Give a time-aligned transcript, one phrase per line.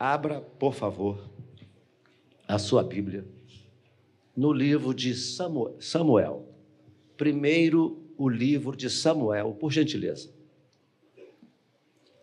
[0.00, 1.22] Abra, por favor,
[2.48, 3.22] a sua Bíblia
[4.34, 6.48] no livro de Samuel.
[7.18, 10.32] Primeiro, o livro de Samuel, por gentileza.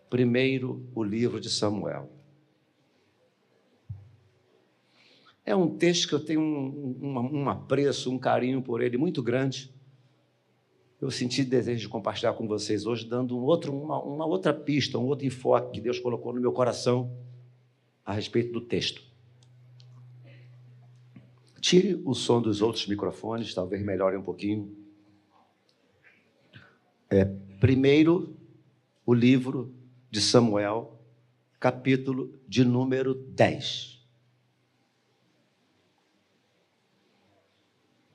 [0.10, 2.10] Primeiro, o livro de Samuel.
[5.46, 9.22] É um texto que eu tenho um, um, um apreço, um carinho por ele muito
[9.22, 9.72] grande.
[11.00, 14.98] Eu senti desejo de compartilhar com vocês hoje, dando um outro, uma, uma outra pista,
[14.98, 17.16] um outro enfoque que Deus colocou no meu coração
[18.08, 19.04] a respeito do texto.
[21.60, 24.74] Tire o som dos outros microfones, talvez melhore um pouquinho.
[27.10, 27.26] É,
[27.60, 28.34] primeiro,
[29.06, 29.76] o livro
[30.10, 30.98] de Samuel,
[31.60, 34.02] capítulo de número 10.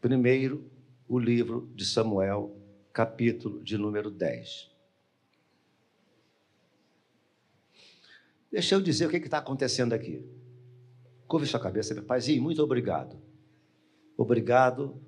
[0.01, 0.65] Primeiro,
[1.07, 2.57] o livro de Samuel,
[2.95, 4.72] capítulo de número 10.
[8.53, 10.23] Deixa eu dizer o que está acontecendo aqui.
[11.27, 13.17] Curve sua cabeça, paizinho, muito obrigado.
[14.15, 15.01] Obrigado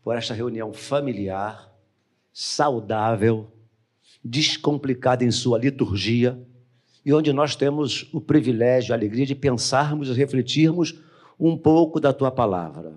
[0.00, 1.76] por esta reunião familiar,
[2.32, 3.50] saudável,
[4.24, 6.40] descomplicada em sua liturgia,
[7.04, 11.02] e onde nós temos o privilégio, a alegria de pensarmos e refletirmos
[11.40, 12.94] um pouco da tua palavra.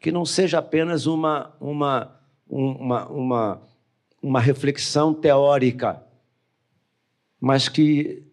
[0.00, 3.62] Que não seja apenas uma, uma, uma, uma,
[4.22, 6.02] uma reflexão teórica,
[7.38, 8.26] mas que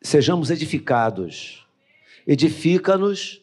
[0.00, 1.66] sejamos edificados.
[2.26, 3.42] Edifica-nos,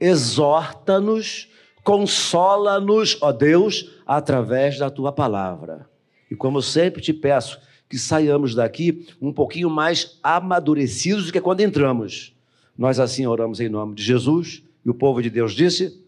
[0.00, 1.48] exorta-nos,
[1.82, 5.88] consola-nos, ó Deus, através da tua palavra.
[6.30, 11.40] E como eu sempre te peço, que saiamos daqui um pouquinho mais amadurecidos do que
[11.40, 12.34] quando entramos.
[12.76, 16.02] Nós assim oramos em nome de Jesus e o povo de Deus disse: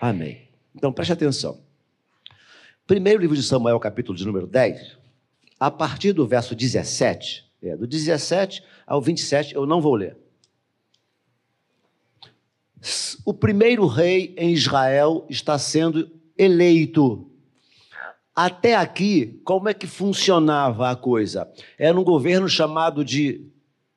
[0.00, 0.48] Amém.
[0.74, 1.60] Então preste atenção.
[2.86, 4.96] Primeiro livro de Samuel, capítulo de número 10,
[5.58, 10.16] a partir do verso 17, é, do 17 ao 27, eu não vou ler.
[13.24, 17.28] O primeiro rei em Israel está sendo eleito.
[18.34, 21.50] Até aqui, como é que funcionava a coisa?
[21.78, 23.46] Era um governo chamado de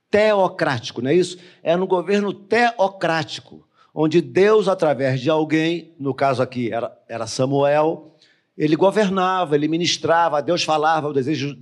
[0.10, 1.38] teocrático, não é isso?
[1.62, 8.16] Era um governo teocrático, onde Deus, através de alguém, no caso aqui era, era Samuel,
[8.58, 11.58] ele governava, ele ministrava, Deus falava o desejo.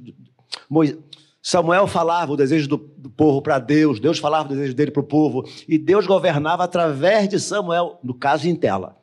[1.48, 5.00] Samuel falava o desejo do, do povo para Deus, Deus falava o desejo dele para
[5.00, 8.98] o povo, e Deus governava através de Samuel, no caso em tela.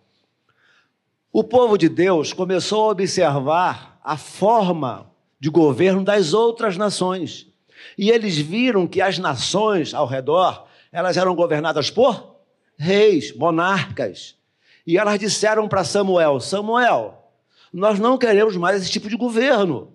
[1.32, 5.10] O povo de Deus começou a observar a forma
[5.40, 7.46] de governo das outras nações.
[7.96, 12.40] E eles viram que as nações ao redor, elas eram governadas por
[12.76, 14.36] reis, monarcas.
[14.86, 17.26] E elas disseram para Samuel: Samuel,
[17.72, 19.94] nós não queremos mais esse tipo de governo.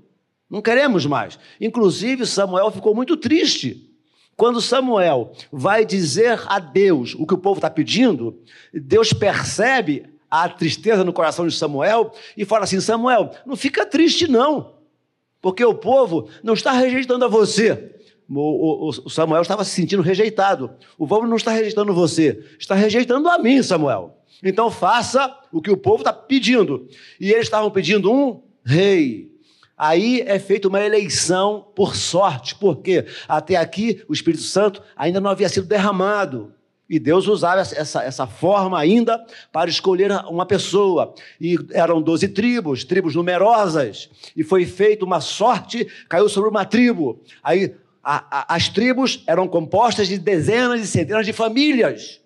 [0.49, 1.37] Não queremos mais.
[1.61, 3.89] Inclusive, Samuel ficou muito triste.
[4.35, 8.39] Quando Samuel vai dizer a Deus o que o povo está pedindo,
[8.73, 14.29] Deus percebe a tristeza no coração de Samuel e fala assim: Samuel, não fica triste,
[14.29, 14.75] não,
[15.41, 17.95] porque o povo não está rejeitando a você.
[18.29, 20.71] O, o, o Samuel estava se sentindo rejeitado.
[20.97, 24.19] O povo não está rejeitando você, está rejeitando a mim, Samuel.
[24.43, 26.87] Então faça o que o povo está pedindo.
[27.19, 29.28] E eles estavam pedindo um rei.
[29.79, 35.29] Aí é feita uma eleição por sorte, porque até aqui o Espírito Santo ainda não
[35.29, 36.53] havia sido derramado.
[36.89, 39.23] E Deus usava essa, essa forma ainda
[39.53, 41.13] para escolher uma pessoa.
[41.39, 44.09] E eram doze tribos, tribos numerosas.
[44.35, 47.21] E foi feita uma sorte, caiu sobre uma tribo.
[47.41, 47.73] Aí
[48.03, 52.19] a, a, as tribos eram compostas de dezenas e centenas de famílias.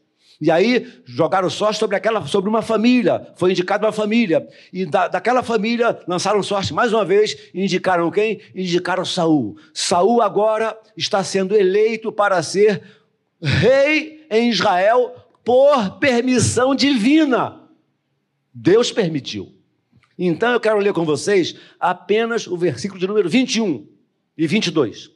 [0.43, 4.45] E aí jogaram sorte sobre aquela, sobre uma família, foi indicada uma família.
[4.73, 8.41] E da, daquela família lançaram sorte mais uma vez e indicaram quem?
[8.53, 9.55] Indicaram Saul.
[9.73, 12.83] Saul agora está sendo eleito para ser
[13.41, 15.15] rei em Israel
[15.45, 17.61] por permissão divina.
[18.53, 19.49] Deus permitiu.
[20.19, 23.87] Então eu quero ler com vocês apenas o versículo de número 21
[24.37, 25.09] e 22.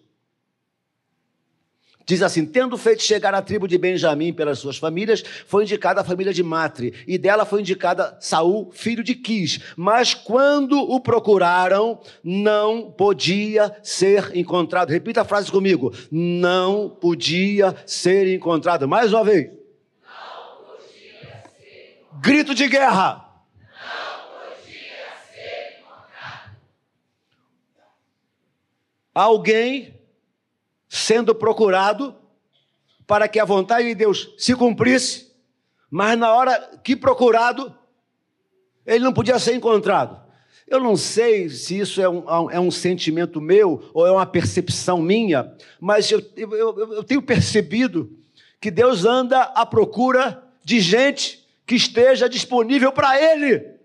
[2.07, 6.05] Diz assim: tendo feito chegar a tribo de Benjamim pelas suas famílias, foi indicada a
[6.05, 9.59] família de Matre, e dela foi indicada Saul, filho de Quis.
[9.75, 14.89] Mas quando o procuraram, não podia ser encontrado.
[14.89, 18.87] Repita a frase comigo: não podia ser encontrado.
[18.87, 19.51] Mais uma vez.
[20.01, 22.05] Não podia ser.
[22.21, 23.43] Grito de guerra.
[25.75, 26.55] Encontrado.
[29.13, 29.96] Alguém
[30.87, 32.15] sendo procurado
[33.05, 35.31] para que a vontade de Deus se cumprisse,
[35.89, 37.73] mas na hora que procurado,
[38.85, 40.27] ele não podia ser encontrado.
[40.67, 45.01] Eu não sei se isso é um, é um sentimento meu ou é uma percepção
[45.01, 48.11] minha, mas eu, eu, eu tenho percebido
[48.59, 53.77] que Deus anda à procura de gente que esteja disponível para Ele.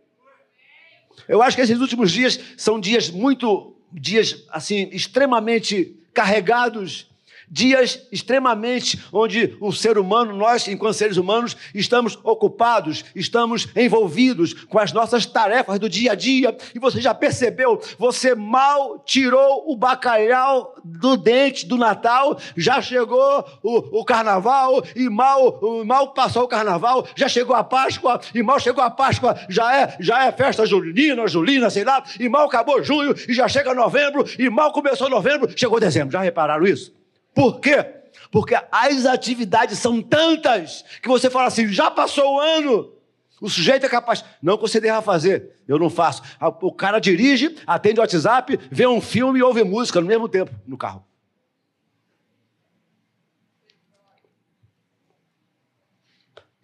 [1.29, 7.12] Eu acho que esses últimos dias são dias muito, dias assim, extremamente carregados
[7.53, 14.79] dias extremamente onde o ser humano, nós, enquanto seres humanos, estamos ocupados, estamos envolvidos com
[14.79, 19.77] as nossas tarefas do dia a dia, e você já percebeu, você mal tirou o
[19.77, 26.49] bacalhau do dente do Natal, já chegou o, o carnaval, e mal, mal passou o
[26.49, 30.65] carnaval, já chegou a Páscoa, e mal chegou a Páscoa, já é, já é festa
[30.65, 35.11] julina, julina, sei lá, e mal acabou junho, e já chega novembro, e mal começou
[35.11, 36.13] novembro, chegou dezembro.
[36.13, 37.02] Já repararam isso?
[37.35, 37.85] Por quê?
[38.31, 42.93] Porque as atividades são tantas que você fala assim: já passou o ano.
[43.41, 46.23] O sujeito é capaz, não que você deva fazer, eu não faço.
[46.61, 50.55] O cara dirige, atende o WhatsApp, vê um filme e ouve música no mesmo tempo
[50.65, 51.05] no carro.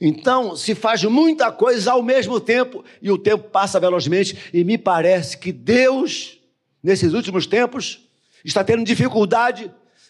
[0.01, 4.79] Então, se faz muita coisa ao mesmo tempo e o tempo passa velozmente, e me
[4.79, 6.39] parece que Deus,
[6.81, 8.09] nesses últimos tempos,
[8.45, 9.69] está tendo dificuldade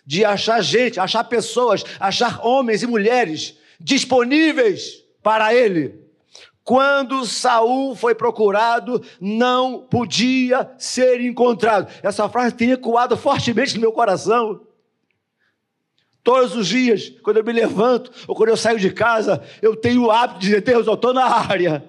[0.08, 6.00] de achar gente, achar pessoas, achar homens e mulheres disponíveis para ele.
[6.64, 11.93] Quando Saul foi procurado, não podia ser encontrado.
[12.02, 14.62] Essa frase tem ecoado fortemente no meu coração.
[16.25, 20.04] Todos os dias, quando eu me levanto ou quando eu saio de casa, eu tenho
[20.04, 21.84] o hábito de dizer: Deus, eu estou na área.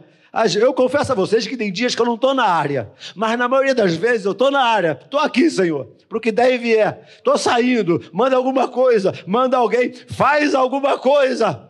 [0.59, 3.47] Eu confesso a vocês que tem dias que eu não estou na área, mas na
[3.47, 4.97] maioria das vezes eu estou na área.
[5.03, 7.05] Estou aqui, Senhor, para o que der e vier.
[7.17, 11.69] Estou saindo, manda alguma coisa, manda alguém, faz alguma coisa.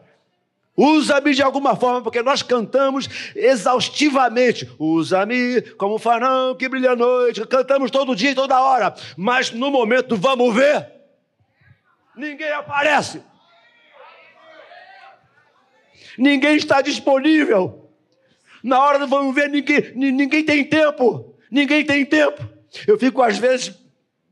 [0.77, 4.69] Usa-me de alguma forma, porque nós cantamos exaustivamente.
[4.79, 7.45] Usa-me como farão que brilha a noite.
[7.47, 8.93] Cantamos todo dia e toda hora.
[9.17, 10.89] Mas no momento, vamos ver,
[12.15, 13.21] ninguém aparece.
[16.17, 17.78] Ninguém está disponível.
[18.63, 21.35] Na hora vamos ver, ninguém, ninguém tem tempo.
[21.51, 22.47] Ninguém tem tempo.
[22.87, 23.73] Eu fico, às vezes,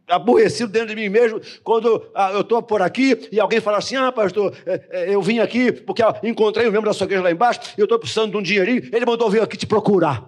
[0.08, 3.96] aborrecido dentro de mim mesmo quando ah, eu estou por aqui e alguém fala assim:
[3.96, 7.24] Ah, pastor, é, é, eu vim aqui porque ah, encontrei um membro da sua igreja
[7.24, 8.90] lá embaixo e eu estou precisando de um dinheirinho.
[8.92, 10.24] Ele mandou vir aqui te procurar.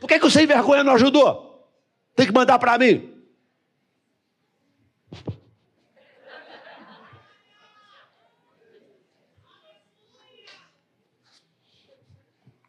[0.00, 1.68] Por que, que o sem vergonha não ajudou?
[2.14, 3.15] Tem que mandar para mim.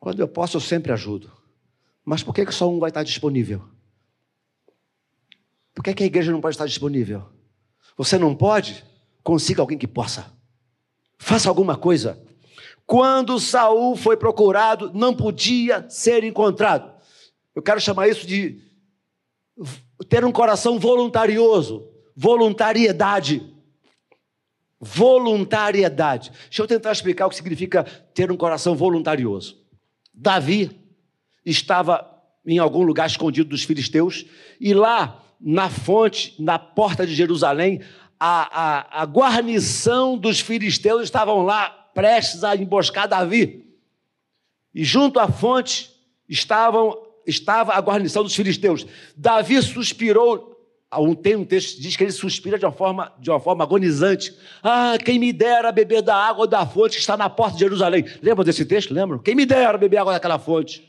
[0.08, 1.30] Quando eu posso, eu sempre ajudo.
[2.06, 3.62] Mas por que, que só um vai estar disponível?
[5.76, 7.26] Por que, que a igreja não pode estar disponível?
[7.98, 8.86] Você não pode?
[9.22, 10.32] Consiga alguém que possa.
[11.18, 12.24] Faça alguma coisa.
[12.86, 16.90] Quando Saul foi procurado, não podia ser encontrado.
[17.54, 18.62] Eu quero chamar isso de
[20.08, 23.54] ter um coração voluntarioso, voluntariedade.
[24.80, 26.32] Voluntariedade.
[26.46, 27.84] Deixa eu tentar explicar o que significa
[28.14, 29.67] ter um coração voluntarioso.
[30.18, 30.72] Davi
[31.46, 32.06] estava
[32.46, 34.26] em algum lugar escondido dos filisteus,
[34.60, 37.82] e lá na fonte, na porta de Jerusalém,
[38.20, 43.66] a, a, a guarnição dos filisteus estavam lá prestes a emboscar Davi.
[44.74, 45.92] E junto à fonte
[46.28, 46.98] estavam,
[47.28, 48.86] estava a guarnição dos filisteus.
[49.16, 50.57] Davi suspirou
[51.22, 54.34] tem um texto que diz que ele suspira de uma forma, de uma forma agonizante.
[54.64, 58.06] Ah, quem me dera beber da água da fonte que está na porta de Jerusalém.
[58.22, 58.94] Lembra desse texto?
[58.94, 59.20] Lembram?
[59.20, 60.87] Quem me dera beber água daquela fonte.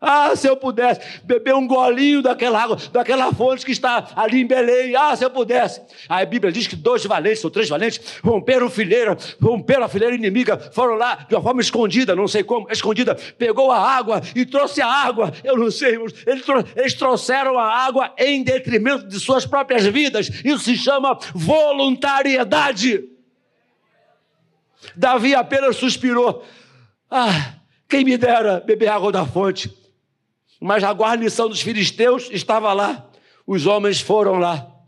[0.00, 4.46] Ah, se eu pudesse beber um golinho daquela água, daquela fonte que está ali em
[4.46, 4.94] Belém.
[4.94, 5.80] Ah, se eu pudesse.
[6.08, 10.14] Aí a Bíblia diz que dois valentes ou três valentes romperam fileira, romperam a fileira
[10.14, 14.46] inimiga, foram lá de uma forma escondida, não sei como, escondida, pegou a água e
[14.46, 15.32] trouxe a água.
[15.42, 15.96] Eu não sei.
[15.96, 16.44] Eles,
[16.76, 20.28] eles trouxeram a água em detrimento de suas próprias vidas.
[20.44, 23.02] Isso se chama voluntariedade.
[24.94, 26.44] Davi apenas suspirou.
[27.10, 27.54] Ah,
[27.88, 29.77] quem me dera beber água da fonte
[30.60, 33.10] mas a guarnição dos filisteus estava lá.
[33.46, 34.78] Os homens foram lá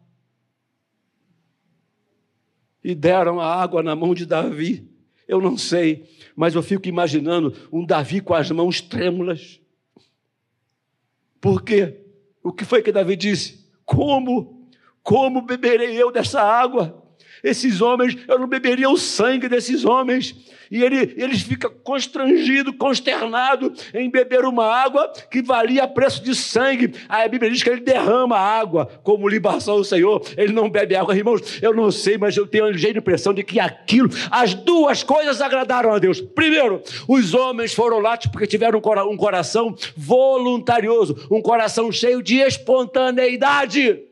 [2.82, 4.88] e deram a água na mão de Davi.
[5.28, 9.60] Eu não sei, mas eu fico imaginando um Davi com as mãos trêmulas.
[11.40, 12.04] Por quê?
[12.42, 13.70] O que foi que Davi disse?
[13.84, 14.68] Como?
[15.02, 17.02] Como beberei eu dessa água?
[17.42, 20.34] Esses homens, eu não beberia o sangue desses homens.
[20.70, 26.94] E ele, ele fica constrangido, consternado em beber uma água que valia preço de sangue.
[27.08, 30.22] Aí a Bíblia diz que ele derrama água, como libação ao Senhor.
[30.36, 31.60] Ele não bebe água, irmãos.
[31.60, 35.40] Eu não sei, mas eu tenho a ligeira impressão de que aquilo, as duas coisas
[35.40, 36.20] agradaram a Deus.
[36.20, 44.09] Primeiro, os homens foram lá porque tiveram um coração voluntarioso, um coração cheio de espontaneidade.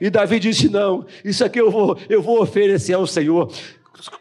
[0.00, 3.52] E Davi disse: Não, isso aqui eu vou, eu vou oferecer ao Senhor.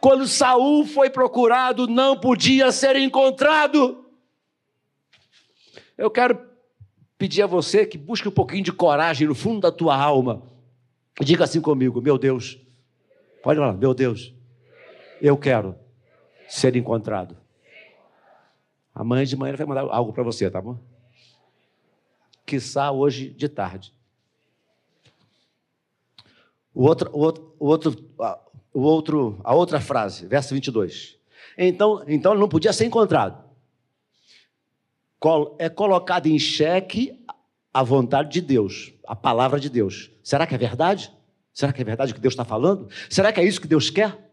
[0.02, 4.06] Quando Saul foi procurado, não podia ser encontrado.
[5.98, 6.40] Eu quero
[7.18, 10.44] pedir a você que busque um pouquinho de coragem no fundo da tua alma.
[11.20, 12.60] Diga assim comigo, meu Deus.
[13.44, 14.34] Pode falar, meu Deus.
[15.22, 15.76] Eu quero
[16.48, 17.36] ser encontrado.
[18.94, 20.80] Amanhã de manhã ele vai mandar algo para você, tá bom?
[22.46, 23.94] Quiçá hoje de tarde.
[26.78, 27.96] O outro, o outro,
[28.72, 31.18] o outro, a outra frase, verso 22.
[31.58, 33.44] Então, então ele não podia ser encontrado.
[35.58, 37.20] É colocado em xeque
[37.74, 40.12] a vontade de Deus, a palavra de Deus.
[40.22, 41.12] Será que é verdade?
[41.52, 42.88] Será que é verdade o que Deus está falando?
[43.10, 44.30] Será que é isso que Deus quer?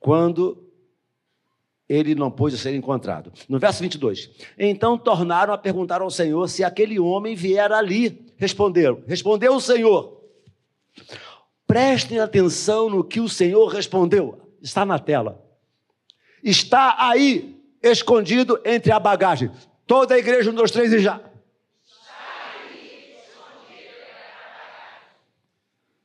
[0.00, 0.60] Quando
[1.88, 3.32] ele não pôde ser encontrado.
[3.48, 4.28] No verso 22.
[4.58, 8.26] Então tornaram a perguntar ao Senhor se aquele homem viera ali.
[8.38, 9.04] Responderam.
[9.06, 10.14] Respondeu o Senhor.
[11.66, 14.56] Prestem atenção no que o Senhor respondeu.
[14.62, 15.42] Está na tela.
[16.42, 19.50] Está aí, escondido entre a bagagem.
[19.86, 21.20] Toda a igreja, um, dois, três e já.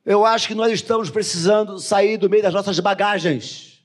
[0.04, 3.84] Eu acho que nós estamos precisando sair do meio das nossas bagagens.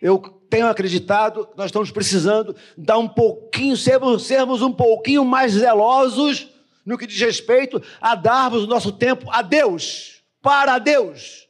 [0.00, 0.18] Eu
[0.50, 6.48] tenho acreditado que nós estamos precisando dar um pouquinho, sermos, sermos um pouquinho mais zelosos
[6.84, 10.15] no que diz respeito a darmos o nosso tempo a Deus
[10.46, 11.48] para Deus.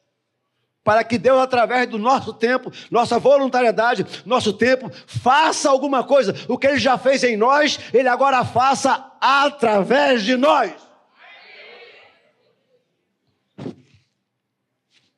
[0.83, 6.35] Para que Deus, através do nosso tempo, nossa voluntariedade, nosso tempo, faça alguma coisa.
[6.49, 10.73] O que Ele já fez em nós, Ele agora faça através de nós.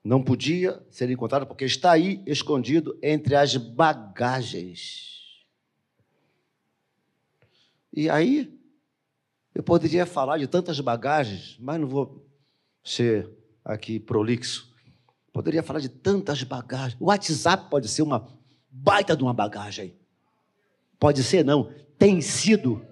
[0.03, 5.37] Não podia ser encontrado porque está aí escondido entre as bagagens.
[7.93, 8.59] E aí,
[9.55, 12.27] eu poderia falar de tantas bagagens, mas não vou
[12.83, 13.38] ser
[13.69, 14.75] aqui prolixo.
[15.33, 16.97] Poderia falar de tantas bagagens.
[16.99, 18.27] O WhatsApp pode ser uma
[18.71, 19.95] baita de uma bagagem.
[20.99, 21.73] Pode ser, não.
[21.99, 22.85] Tem sido.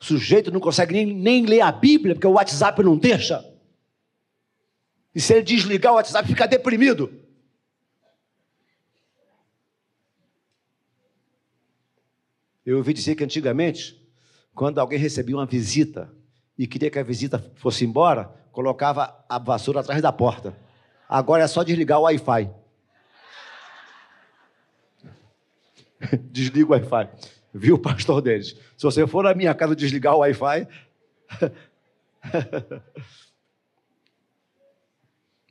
[0.00, 3.44] O sujeito não consegue nem, nem ler a Bíblia, porque o WhatsApp não deixa.
[5.14, 7.20] E se ele desligar o WhatsApp, fica deprimido.
[12.64, 14.00] Eu ouvi dizer que antigamente,
[14.54, 16.12] quando alguém recebia uma visita
[16.56, 20.56] e queria que a visita fosse embora, colocava a vassoura atrás da porta.
[21.08, 22.50] Agora é só desligar o Wi-Fi.
[26.30, 27.08] Desliga o Wi-Fi.
[27.54, 28.56] Viu, pastor deles?
[28.76, 30.68] Se você for na minha casa desligar o Wi-Fi.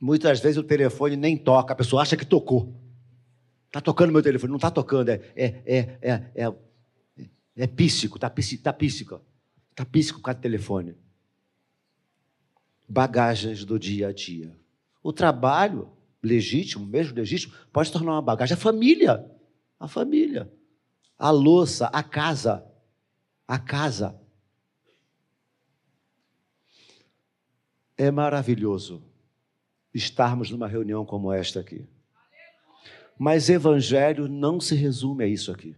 [0.00, 2.74] Muitas vezes o telefone nem toca, a pessoa acha que tocou.
[3.66, 6.52] Está tocando meu telefone, não está tocando, é, é, é, é, é,
[7.56, 9.20] é píssico, está está píssico.
[9.70, 10.96] Está píssico com o telefone
[12.92, 14.54] bagagens do dia a dia.
[15.02, 15.90] O trabalho,
[16.22, 18.54] legítimo, mesmo legítimo, pode se tornar uma bagagem.
[18.54, 19.24] A família,
[19.80, 20.52] a família.
[21.18, 22.62] A louça, a casa,
[23.48, 24.20] a casa.
[27.96, 29.02] É maravilhoso
[29.94, 31.86] estarmos numa reunião como esta aqui.
[33.18, 35.74] Mas evangelho não se resume a isso aqui.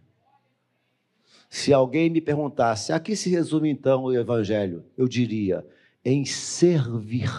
[1.48, 4.84] Se alguém me perguntasse, a que se resume então o evangelho?
[4.96, 5.64] Eu diria,
[6.04, 7.30] em servir.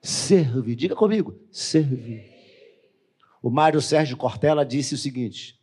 [0.00, 0.74] Servir.
[0.74, 2.34] Diga comigo, servir.
[3.42, 5.60] O Mário Sérgio Cortella disse o seguinte: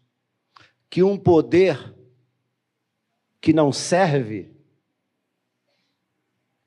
[0.89, 1.95] que um poder
[3.41, 4.51] que não serve,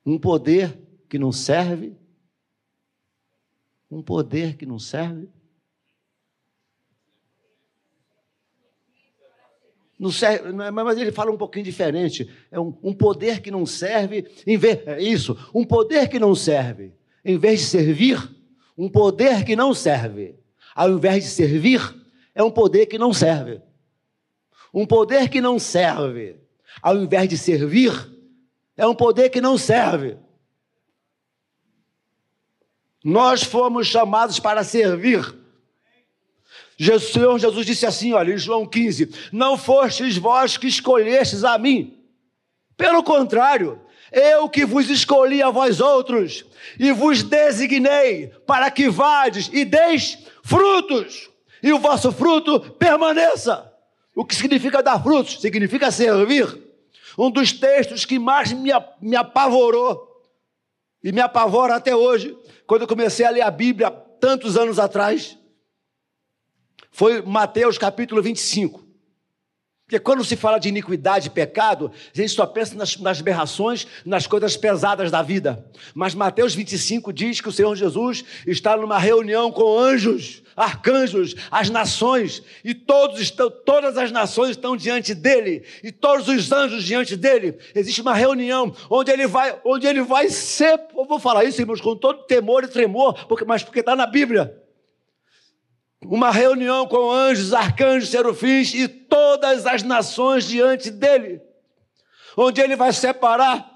[0.05, 0.79] um poder
[1.09, 1.97] que não serve,
[3.91, 5.29] um poder que não serve,
[9.99, 12.31] Não serve, mas ele fala um pouquinho diferente.
[12.51, 16.35] É um, um poder que não serve, em vez, é isso, um poder que não
[16.35, 16.93] serve,
[17.25, 18.31] em vez de servir,
[18.77, 20.37] um poder que não serve.
[20.75, 21.81] Ao invés de servir,
[22.35, 23.63] é um poder que não serve.
[24.73, 26.37] Um poder que não serve,
[26.83, 27.93] ao invés de servir,
[28.77, 30.19] é um poder que não serve.
[33.03, 35.35] Nós fomos chamados para servir
[36.79, 41.99] Senhor Jesus disse assim, olha, em João 15: Não fostes vós que escolhestes a mim.
[42.77, 43.81] Pelo contrário,
[44.13, 46.45] Eu que vos escolhi a vós outros
[46.79, 51.29] e vos designei para que vades e deis frutos,
[51.63, 53.73] e o vosso fruto permaneça.
[54.15, 55.41] O que significa dar frutos?
[55.41, 56.47] Significa servir.
[57.19, 60.23] Um dos textos que mais me, me apavorou
[61.03, 65.37] e me apavora até hoje, quando eu comecei a ler a Bíblia tantos anos atrás,
[66.97, 68.83] foi Mateus capítulo 25.
[69.85, 73.87] Porque quando se fala de iniquidade e pecado, a gente só pensa nas, nas berrações,
[74.03, 75.63] nas coisas pesadas da vida.
[75.95, 81.69] Mas Mateus 25 diz que o Senhor Jesus está numa reunião com anjos, arcanjos, as
[81.69, 87.15] nações, e todos estão, todas as nações estão diante dele, e todos os anjos diante
[87.15, 87.59] dele.
[87.75, 91.83] Existe uma reunião onde ele vai, onde ele vai ser, eu vou falar isso, irmãos,
[91.83, 94.66] com todo temor e tremor, porque, mas porque está na Bíblia
[96.09, 101.41] uma reunião com anjos, arcanjos, serufins e todas as nações diante dele,
[102.37, 103.69] onde ele vai separar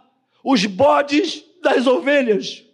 [0.45, 2.65] os bodes das ovelhas.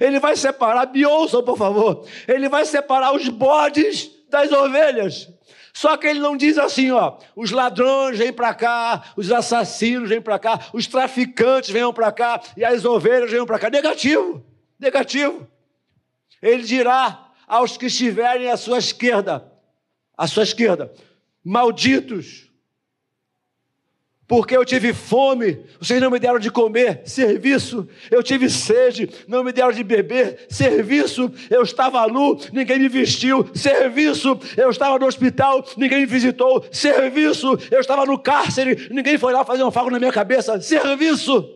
[0.00, 5.28] Ele vai separar, me ouçam por favor, ele vai separar os bodes das ovelhas.
[5.72, 10.20] Só que ele não diz assim, ó, os ladrões vêm para cá, os assassinos vêm
[10.20, 13.68] para cá, os traficantes venham para cá e as ovelhas venham para cá.
[13.68, 14.44] Negativo,
[14.78, 15.48] negativo.
[16.40, 19.50] Ele dirá aos que estiverem à sua esquerda,
[20.16, 20.92] à sua esquerda,
[21.44, 22.50] malditos,
[24.26, 29.44] porque eu tive fome, vocês não me deram de comer, serviço, eu tive sede, não
[29.44, 35.06] me deram de beber, serviço, eu estava nu, ninguém me vestiu, serviço, eu estava no
[35.06, 39.90] hospital, ninguém me visitou, serviço, eu estava no cárcere, ninguém foi lá fazer um fago
[39.90, 41.53] na minha cabeça, serviço.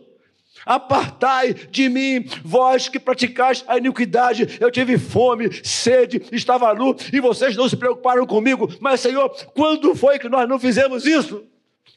[0.65, 4.57] Apartai de mim, vós que praticais a iniquidade.
[4.59, 8.69] Eu tive fome, sede, estava nu e vocês não se preocuparam comigo.
[8.79, 11.45] Mas, Senhor, quando foi que nós não fizemos isso?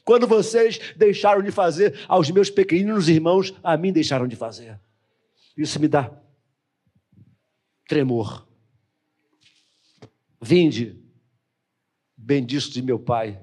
[0.03, 4.79] Quando vocês deixaram de fazer aos meus pequeninos irmãos, a mim deixaram de fazer.
[5.55, 6.11] Isso me dá
[7.87, 8.45] tremor.
[10.41, 10.97] Vinde,
[12.17, 13.39] bendito de meu Pai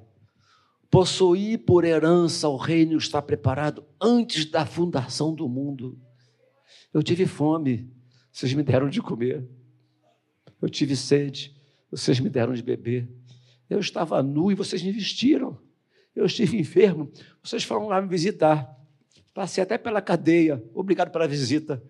[0.91, 5.97] Possuir por herança o reino está preparado antes da fundação do mundo.
[6.93, 7.89] Eu tive fome,
[8.33, 9.49] vocês me deram de comer.
[10.61, 11.55] Eu tive sede,
[11.93, 13.09] vocês me deram de beber.
[13.69, 15.57] Eu estava nu e vocês me vestiram.
[16.15, 17.09] Eu estive enfermo,
[17.41, 18.77] vocês foram lá me visitar.
[19.33, 21.81] Passei até pela cadeia, obrigado pela visita.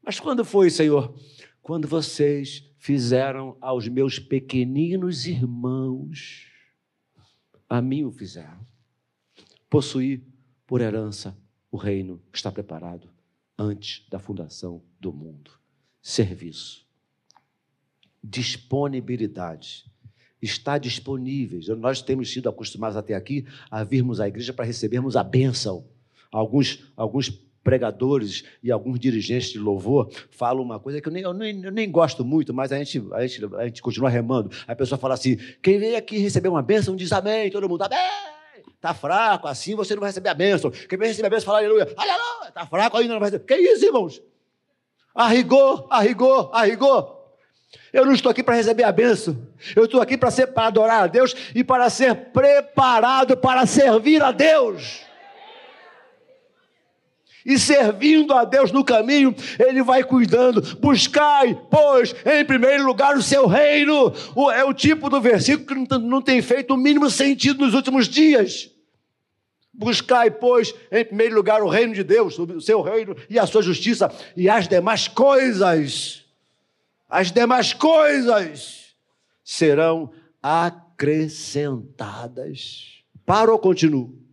[0.00, 1.12] Mas quando foi, Senhor?
[1.60, 6.53] Quando vocês fizeram aos meus pequeninos irmãos
[7.68, 8.66] a mim o fizeram.
[9.68, 10.22] Possuir
[10.66, 11.36] por herança
[11.70, 13.08] o reino que está preparado
[13.58, 15.50] antes da fundação do mundo.
[16.00, 16.86] Serviço.
[18.22, 19.84] Disponibilidade.
[20.40, 21.68] Está disponíveis.
[21.68, 25.86] Nós temos sido acostumados até aqui a virmos à igreja para recebermos a bênção.
[26.30, 27.30] Alguns, alguns
[27.64, 31.72] pregadores e alguns dirigentes de louvor falam uma coisa que eu nem, eu nem, eu
[31.72, 34.50] nem gosto muito, mas a gente, a, gente, a gente continua remando.
[34.68, 37.98] A pessoa fala assim: quem vem aqui receber uma bênção diz amém, todo mundo amém.
[38.76, 40.70] Está fraco, assim você não vai receber a bênção.
[40.70, 42.48] Quem vem receber a bênção fala aleluia, aleluia.
[42.48, 43.46] Está fraco ainda não vai receber.
[43.46, 44.22] Que isso, irmãos?
[45.14, 47.24] A rigor, a rigor, a rigor.
[47.92, 49.36] Eu não estou aqui para receber a bênção.
[49.74, 54.22] Eu estou aqui para, ser, para adorar a Deus e para ser preparado para servir
[54.22, 55.04] a Deus
[57.44, 60.62] e servindo a Deus no caminho, Ele vai cuidando.
[60.78, 64.12] Buscai, pois, em primeiro lugar o seu reino.
[64.54, 68.70] É o tipo do versículo que não tem feito o mínimo sentido nos últimos dias.
[69.72, 73.60] Buscai, pois, em primeiro lugar o reino de Deus, o seu reino e a sua
[73.60, 76.24] justiça, e as demais coisas,
[77.08, 78.94] as demais coisas
[79.42, 83.02] serão acrescentadas.
[83.26, 84.23] Para ou continuo?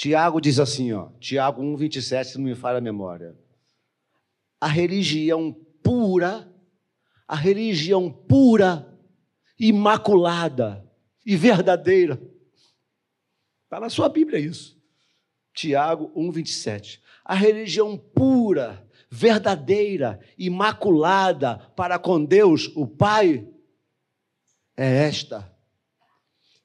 [0.00, 3.36] Tiago diz assim, ó, Tiago 1,27, se não me falha a memória.
[4.58, 6.50] A religião pura,
[7.28, 8.98] a religião pura,
[9.58, 10.82] imaculada
[11.26, 12.18] e verdadeira.
[13.64, 14.82] Está na sua Bíblia isso.
[15.52, 16.98] Tiago 1,27.
[17.22, 23.46] A religião pura, verdadeira, imaculada para com Deus, o Pai,
[24.74, 25.54] é esta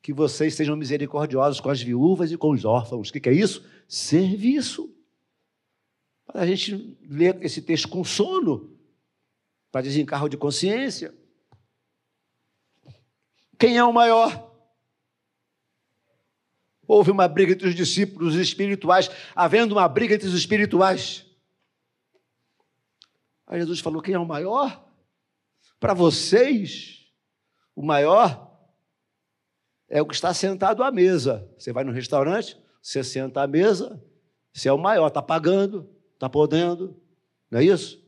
[0.06, 3.10] que vocês sejam misericordiosos com as viúvas e com os órfãos.
[3.10, 3.66] O que, é isso?
[3.88, 4.96] Serviço.
[6.28, 8.78] Para a gente ler esse texto com sono,
[9.72, 11.12] para desencargo de consciência.
[13.58, 14.56] Quem é o maior?
[16.88, 21.26] Houve uma briga entre os discípulos espirituais, havendo uma briga entre os espirituais.
[23.48, 24.88] Aí Jesus falou: quem é o maior?
[25.80, 27.12] Para vocês,
[27.76, 28.55] o maior
[29.90, 31.50] é o que está sentado à mesa.
[31.58, 34.02] Você vai no restaurante, você senta à mesa,
[34.54, 37.00] você é o maior, está pagando, está podendo,
[37.50, 38.04] não é isso?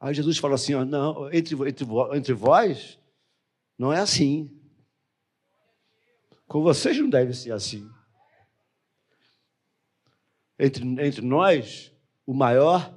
[0.00, 2.98] Aí Jesus fala assim: ó, não, entre, entre, entre vós,
[3.78, 4.50] não é assim.
[6.46, 7.88] Com vocês não deve ser assim.
[10.58, 11.92] Entre, entre nós,
[12.26, 12.94] o maior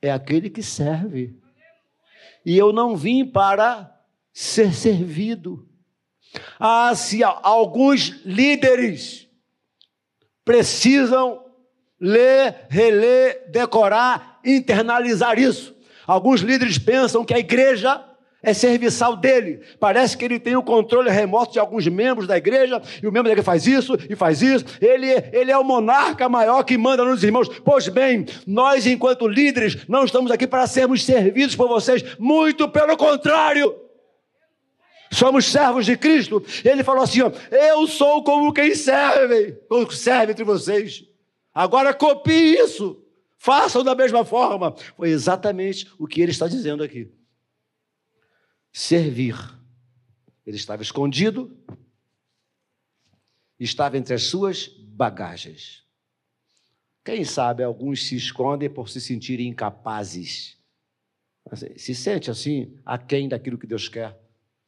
[0.00, 1.38] é aquele que serve.
[2.44, 5.68] E eu não vim para ser servido.
[6.64, 9.26] Ah, se alguns líderes
[10.44, 11.44] precisam
[12.00, 15.74] ler, reler, decorar, internalizar isso.
[16.06, 18.00] Alguns líderes pensam que a igreja
[18.40, 19.60] é serviçal dele.
[19.80, 23.24] Parece que ele tem o controle remoto de alguns membros da igreja, e o membro
[23.24, 24.64] da igreja faz isso e faz isso.
[24.80, 27.48] Ele, ele é o monarca maior que manda nos irmãos.
[27.64, 32.96] Pois bem, nós, enquanto líderes, não estamos aqui para sermos servidos por vocês, muito pelo
[32.96, 33.82] contrário.
[35.12, 36.42] Somos servos de Cristo.
[36.64, 41.04] Ele falou assim: ó, Eu sou como quem serve, como serve entre vocês.
[41.54, 42.98] Agora copie isso.
[43.36, 44.74] Façam da mesma forma.
[44.96, 47.10] Foi exatamente o que ele está dizendo aqui
[48.72, 49.36] servir.
[50.46, 51.56] Ele estava escondido,
[53.60, 55.84] estava entre as suas bagagens.
[57.04, 60.56] Quem sabe alguns se escondem por se sentirem incapazes.
[61.76, 64.18] Se sente assim, aquém daquilo que Deus quer.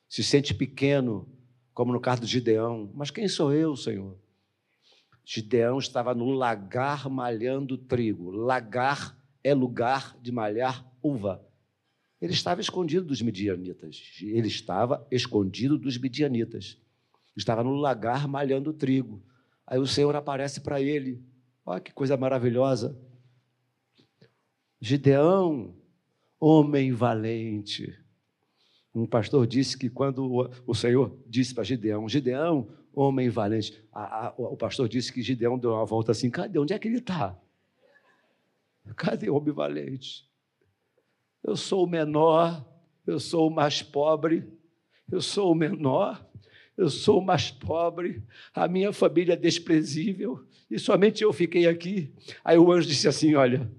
[0.08, 1.28] Se sente pequeno,
[1.72, 2.90] como no caso de Gideão.
[2.94, 4.16] Mas quem sou eu, Senhor?
[5.24, 8.30] Gideão estava no lagar malhando trigo.
[8.30, 11.44] Lagar é lugar de malhar uva.
[12.20, 14.02] Ele estava escondido dos midianitas.
[14.22, 16.78] Ele estava escondido dos midianitas.
[17.36, 19.22] Estava no lagar malhando trigo.
[19.66, 21.22] Aí o Senhor aparece para ele.
[21.64, 22.96] Olha que coisa maravilhosa.
[24.80, 25.74] Gideão,
[26.38, 27.98] homem valente.
[28.94, 34.34] Um pastor disse que quando o Senhor disse para Gideão, Gideão, homem valente, a, a,
[34.36, 36.58] o pastor disse que Gideão deu uma volta assim: cadê?
[36.58, 37.36] Onde é que ele está?
[38.96, 40.28] Cadê o homem valente?
[41.42, 42.64] Eu sou o menor,
[43.06, 44.46] eu sou o mais pobre,
[45.10, 46.24] eu sou o menor,
[46.76, 48.22] eu sou o mais pobre,
[48.54, 52.12] a minha família é desprezível e somente eu fiquei aqui.
[52.44, 53.70] Aí o anjo disse assim: Olha,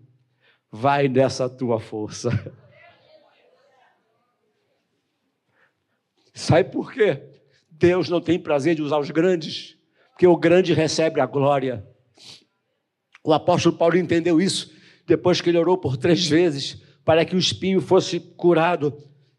[0.71, 2.29] vai nessa tua força.
[6.35, 7.23] Sabe por quê?
[7.71, 9.77] Deus não tem prazer de usar os grandes,
[10.11, 11.87] porque o grande recebe a glória.
[13.23, 14.69] O apóstolo Paulo entendeu isso
[15.07, 18.93] depois que ele orou por três vezes para que o espinho fosse curado.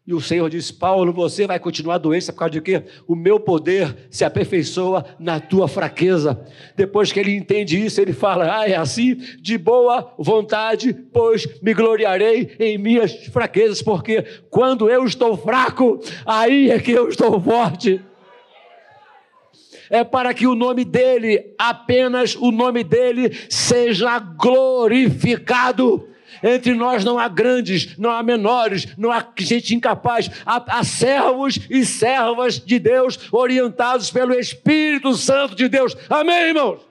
[0.07, 2.81] E o Senhor disse: Paulo, você vai continuar doente, por causa de quê?
[3.05, 6.39] O meu poder se aperfeiçoa na tua fraqueza.
[6.77, 11.73] Depois que ele entende isso, ele fala: Ah, é assim, de boa vontade, pois me
[11.73, 17.99] gloriarei em minhas fraquezas, porque quando eu estou fraco, aí é que eu estou forte.
[19.89, 26.07] É para que o nome dele, apenas o nome dele, seja glorificado
[26.43, 30.29] entre nós não há grandes, não há menores, não há gente incapaz.
[30.45, 35.95] Há, há servos e servas de Deus orientados pelo Espírito Santo de Deus.
[36.09, 36.81] Amém, irmãos?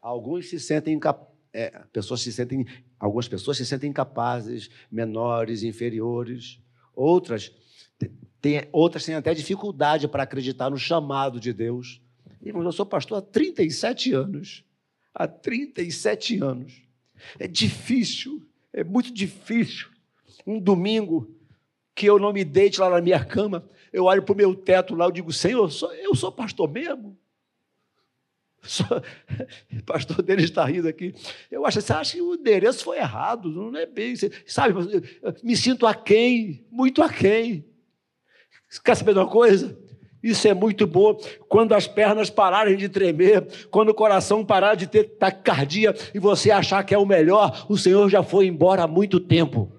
[0.00, 0.98] Alguns se sentem.
[1.52, 2.66] É, pessoas se sentem,
[2.98, 6.60] algumas pessoas se sentem incapazes, menores, inferiores.
[6.94, 7.52] Outras
[8.40, 12.00] têm, outras têm até dificuldade para acreditar no chamado de Deus.
[12.42, 14.64] Irmãos, eu sou pastor há 37 anos.
[15.14, 16.87] Há 37 anos.
[17.38, 19.88] É difícil, é muito difícil.
[20.46, 21.34] Um domingo
[21.94, 24.94] que eu não me deite lá na minha cama, eu olho para o meu teto
[24.94, 27.18] lá, eu digo, Senhor, eu sou, eu sou pastor mesmo?
[28.62, 28.86] Sou...
[29.86, 31.14] pastor dele está rindo aqui.
[31.48, 34.14] Eu acho, você acha que o endereço foi errado, não é bem.
[34.46, 34.74] Sabe,
[35.44, 37.64] me sinto aquém, muito aquém.
[38.84, 39.78] Quer saber de uma coisa?
[40.22, 41.16] Isso é muito bom.
[41.48, 46.50] Quando as pernas pararem de tremer, quando o coração parar de ter taquicardia e você
[46.50, 49.72] achar que é o melhor, o Senhor já foi embora há muito tempo.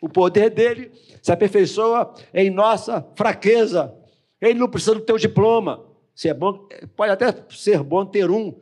[0.00, 0.90] O poder dele
[1.22, 3.94] se aperfeiçoa em nossa fraqueza.
[4.40, 5.86] Ele não precisa do teu diploma.
[6.14, 8.60] Se é bom, pode até ser bom ter um.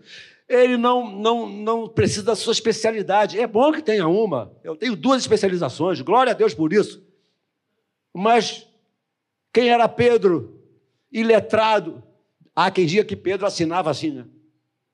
[0.49, 3.41] Ele não, não, não precisa da sua especialidade.
[3.41, 4.53] É bom que tenha uma.
[4.63, 7.03] Eu tenho duas especializações, glória a Deus por isso.
[8.15, 8.70] Mas
[9.53, 10.61] quem era Pedro?
[11.11, 12.03] Iletrado.
[12.55, 14.27] Há quem diga que Pedro assinava assim, né?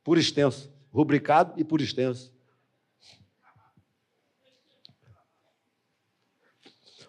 [0.06, 2.32] por extenso, rubricado e por extenso.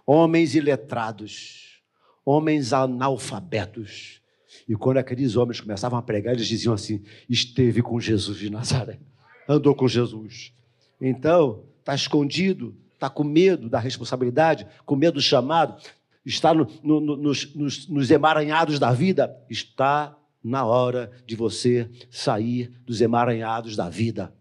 [0.03, 1.83] Homens iletrados,
[2.25, 4.19] homens analfabetos.
[4.67, 8.99] E quando aqueles homens começavam a pregar, eles diziam assim: esteve com Jesus de Nazaré,
[9.47, 10.51] andou com Jesus.
[10.99, 15.79] Então, está escondido, está com medo da responsabilidade, com medo do chamado,
[16.27, 21.89] está no, no, no, nos, nos, nos emaranhados da vida, está na hora de você
[22.11, 24.33] sair dos emaranhados da vida.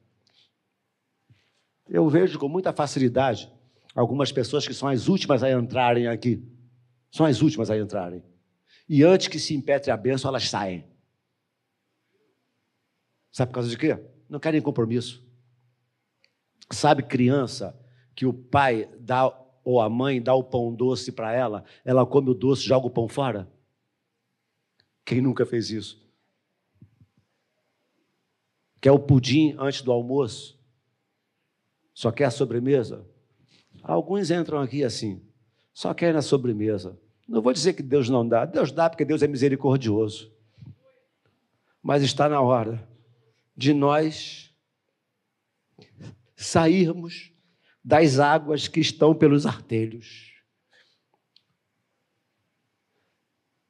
[1.88, 3.50] Eu vejo com muita facilidade
[3.94, 6.42] algumas pessoas que são as últimas a entrarem aqui.
[7.10, 8.22] São as últimas a entrarem.
[8.88, 10.84] E antes que se impetre a bênção, elas saem.
[13.30, 13.98] Sabe por causa de quê?
[14.28, 15.24] Não querem compromisso.
[16.70, 17.78] Sabe criança
[18.14, 19.32] que o pai dá
[19.66, 22.90] ou a mãe dá o pão doce para ela, ela come o doce joga o
[22.90, 23.50] pão fora?
[25.04, 26.00] Quem nunca fez isso?
[28.80, 30.56] Quer o pudim antes do almoço?
[31.92, 33.04] Só quer a sobremesa?
[33.82, 35.20] Alguns entram aqui assim,
[35.74, 36.96] só querem a sobremesa.
[37.26, 40.32] Não vou dizer que Deus não dá, Deus dá porque Deus é misericordioso.
[41.82, 42.88] Mas está na hora
[43.56, 44.54] de nós
[46.36, 47.35] sairmos
[47.86, 50.32] das águas que estão pelos artelhos.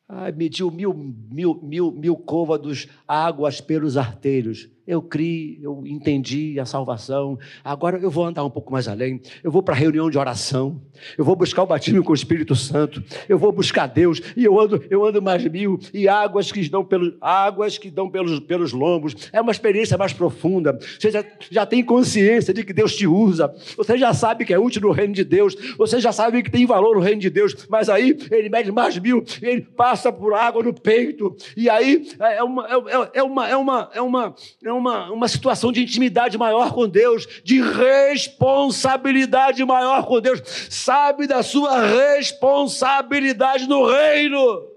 [0.08, 4.70] Ah, mediu mil, mil, mil, mil côvados águas pelos artelhos.
[4.86, 7.38] Eu criei, eu entendi a salvação.
[7.64, 9.20] Agora eu vou andar um pouco mais além.
[9.42, 10.80] Eu vou para a reunião de oração.
[11.18, 13.02] Eu vou buscar o batismo com o Espírito Santo.
[13.28, 16.84] Eu vou buscar Deus e eu ando, eu ando mais mil e águas que dão
[16.84, 19.28] pelos águas que dão pelos, pelos lombos.
[19.32, 20.78] É uma experiência mais profunda.
[20.98, 23.52] Você já, já tem consciência de que Deus te usa.
[23.76, 25.56] Você já sabe que é útil no reino de Deus.
[25.76, 27.66] Você já sabe que tem valor no reino de Deus.
[27.68, 29.24] Mas aí ele mede mais mil.
[29.42, 33.90] Ele passa por água no peito e aí é uma é, é uma é uma
[33.94, 40.06] é uma é uma uma, uma situação de intimidade maior com Deus, de responsabilidade maior
[40.06, 40.40] com Deus.
[40.70, 44.75] Sabe da sua responsabilidade no reino.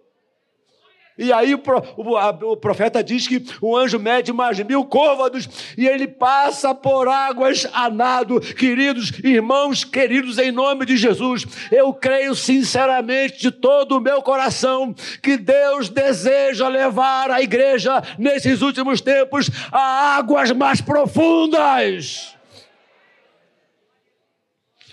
[1.20, 6.08] E aí o profeta diz que o anjo mede mais de mil côvados e ele
[6.08, 8.40] passa por águas a nado.
[8.40, 14.96] Queridos irmãos, queridos, em nome de Jesus, eu creio sinceramente de todo o meu coração
[15.22, 22.39] que Deus deseja levar a igreja nesses últimos tempos a águas mais profundas.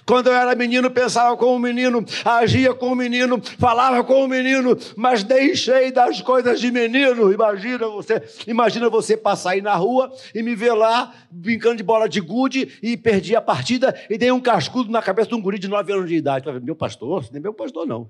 [0.06, 4.28] Quando eu era menino, pensava como um menino, agia como um menino, falava como um
[4.28, 7.32] menino, mas deixei das coisas de menino.
[7.32, 12.08] Imagina você, imagina você passar aí na rua e me ver lá brincando de bola
[12.08, 15.58] de gude e perdi a partida e dei um cascudo na cabeça de um guri
[15.58, 16.46] de 9 anos de idade.
[16.62, 17.28] Meu pastor?
[17.32, 18.08] Nem meu pastor, não.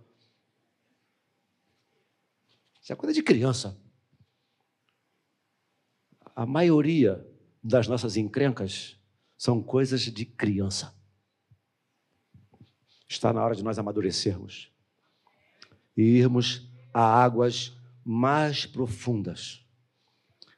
[2.83, 3.75] Isso é coisa de criança.
[6.37, 7.27] A maioria
[7.65, 8.99] das nossas encrencas
[9.39, 10.95] são coisas de criança.
[13.09, 14.71] Está na hora de nós amadurecermos
[15.97, 17.73] e irmos a águas
[18.05, 19.65] mais profundas.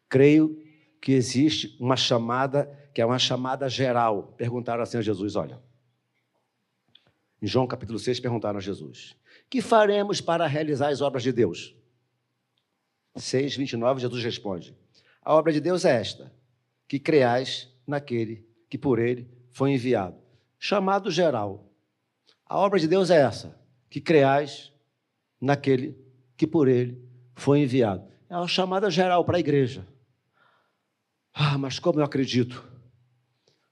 [0.08, 0.62] Creio
[1.00, 4.34] que existe uma chamada, que é uma chamada geral.
[4.36, 5.60] Perguntaram assim a Jesus: olha.
[7.40, 9.16] Em João capítulo 6, perguntaram a Jesus:
[9.48, 11.74] Que faremos para realizar as obras de Deus?
[13.14, 14.76] 6, 29, Jesus responde:
[15.22, 16.32] A obra de Deus é esta,
[16.86, 20.16] que creais naquele que por ele foi enviado.
[20.58, 21.67] Chamado geral.
[22.48, 23.54] A obra de Deus é essa:
[23.90, 24.72] que creais
[25.40, 25.96] naquele
[26.36, 27.02] que por ele
[27.34, 28.08] foi enviado.
[28.28, 29.86] É uma chamada geral para a igreja.
[31.32, 32.66] Ah, mas como eu acredito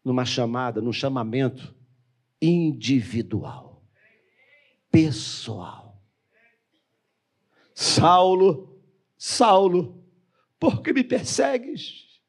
[0.05, 1.75] numa chamada, num chamamento
[2.41, 3.83] individual,
[4.91, 6.01] pessoal.
[7.75, 8.81] Saulo,
[9.19, 10.05] Saulo,
[10.59, 12.21] por que me persegues?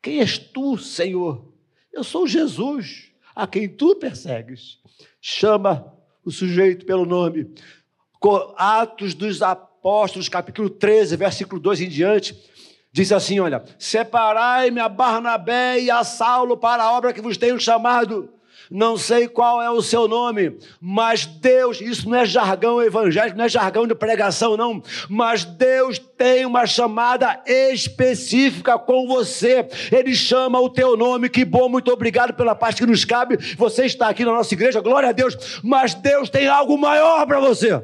[0.00, 1.52] Quem és tu, Senhor?
[1.92, 4.80] Eu sou Jesus, a quem tu persegues
[5.20, 5.92] chama
[6.24, 7.52] o sujeito pelo nome.
[8.56, 12.36] Atos dos Apóstolos, capítulo 13, versículo 2 em diante,
[12.92, 17.58] diz assim: Olha, separai-me a Barnabé e a Saulo para a obra que vos tenho
[17.60, 18.32] chamado
[18.70, 23.44] não sei qual é o seu nome, mas Deus, isso não é jargão evangélico, não
[23.44, 29.66] é jargão de pregação, não, mas Deus tem uma chamada específica com você.
[29.92, 33.36] Ele chama o teu nome, que bom, muito obrigado pela parte que nos cabe.
[33.56, 37.40] Você está aqui na nossa igreja, glória a Deus, mas Deus tem algo maior para
[37.40, 37.82] você.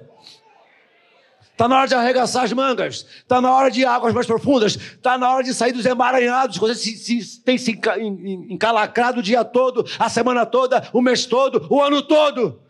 [1.55, 3.07] Está na hora de arregaçar as mangas.
[3.19, 4.75] Está na hora de águas mais profundas.
[4.75, 6.57] Está na hora de sair dos emaranhados.
[6.57, 7.81] Você se, se, tem se
[8.51, 12.61] encalacrado o dia todo, a semana toda, o mês todo, o ano todo.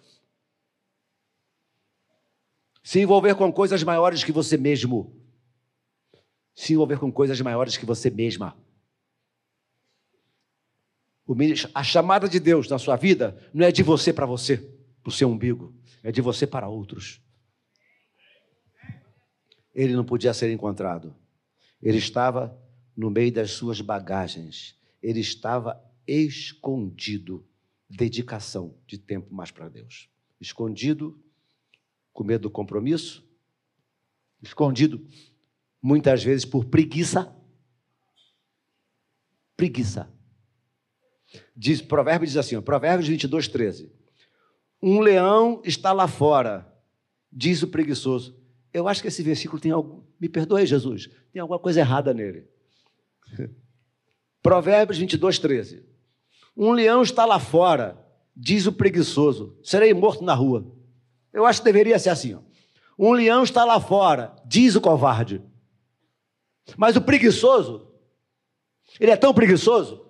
[2.83, 5.19] Se envolver com coisas maiores que você mesmo.
[6.55, 8.55] Se envolver com coisas maiores que você mesma.
[11.73, 14.59] A chamada de Deus na sua vida não é de você para você,
[15.03, 17.24] para o seu umbigo, é de você para outros
[19.75, 21.15] ele não podia ser encontrado.
[21.83, 22.57] Ele estava
[22.97, 24.79] no meio das suas bagagens.
[25.03, 27.45] Ele estava escondido.
[27.89, 30.09] Dedicação de tempo mais para Deus.
[30.41, 31.21] Escondido
[32.13, 33.25] Com medo do compromisso?
[34.43, 35.07] Escondido,
[35.83, 37.35] muitas vezes por preguiça.
[39.57, 40.09] Preguiça.
[41.57, 43.93] Diz, provérbio diz assim, Provérbios 22, 13.
[44.83, 46.71] Um leão está lá fora,
[47.33, 48.44] diz o preguiçoso.
[48.75, 50.05] Eu acho que esse versículo tem algo.
[50.21, 52.49] Me perdoe, Jesus, tem alguma coisa errada nele.
[54.43, 55.87] Provérbios 22, 13.
[56.57, 57.97] Um leão está lá fora,
[58.37, 59.57] diz o preguiçoso.
[59.63, 60.67] Serei morto na rua.
[61.33, 62.35] Eu acho que deveria ser assim.
[62.35, 62.41] Ó.
[62.99, 65.41] Um leão está lá fora, diz o covarde.
[66.77, 67.89] Mas o preguiçoso,
[68.99, 70.05] ele é tão preguiçoso,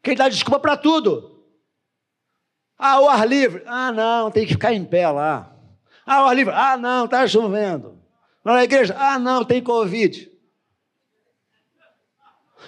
[0.00, 1.44] que ele dá desculpa para tudo.
[2.78, 3.62] Ah, o ar livre.
[3.66, 5.51] Ah, não, tem que ficar em pé lá.
[6.06, 6.52] Ah, o ar livre.
[6.54, 7.98] Ah, não, está chovendo.
[8.44, 8.94] Na igreja.
[8.98, 10.30] Ah, não, tem Covid.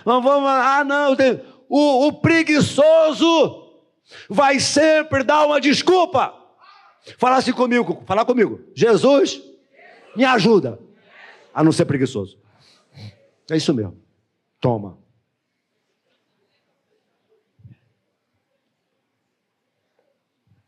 [0.04, 1.40] Vamos, vamos, ah, não, tem.
[1.68, 3.64] O, o preguiçoso
[4.28, 6.34] vai sempre dar uma desculpa.
[7.18, 8.60] Fala assim comigo, fala comigo.
[8.74, 9.42] Jesus,
[10.16, 10.78] me ajuda
[11.52, 12.38] a não ser preguiçoso.
[13.50, 14.00] É isso mesmo.
[14.60, 14.98] Toma.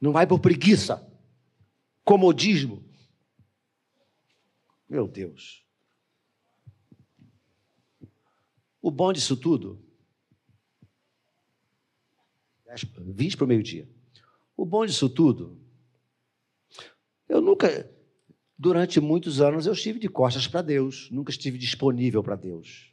[0.01, 1.03] Não vai por preguiça,
[2.07, 2.83] comodismo.
[4.89, 5.63] Meu Deus.
[8.81, 9.85] O bom disso tudo,
[12.99, 13.87] 20 para o meio-dia.
[14.57, 15.67] O bom disso tudo
[17.29, 17.91] eu nunca,
[18.57, 22.93] durante muitos anos, eu estive de costas para Deus, nunca estive disponível para Deus.